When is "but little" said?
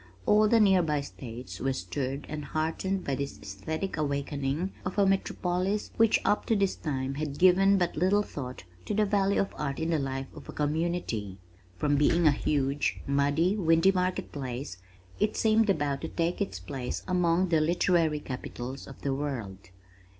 7.77-8.23